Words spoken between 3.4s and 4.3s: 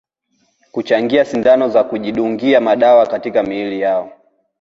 miili yao